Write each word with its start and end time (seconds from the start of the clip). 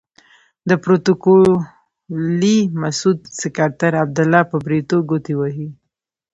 د 0.69 0.71
پروتوکولي 0.83 2.57
مسعود 2.81 3.19
سکرتر 3.41 3.93
عبدالله 4.03 4.41
په 4.51 4.57
بریتو 4.65 4.97
ګوتې 5.09 5.33
وهي. 5.37 5.69